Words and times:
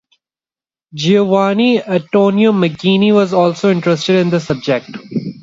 Giovanni 0.95 1.79
Antonio 1.79 2.51
Magini 2.51 3.11
was 3.13 3.33
also 3.33 3.69
interested 3.71 4.15
in 4.15 4.31
the 4.31 4.39
subject. 4.39 4.89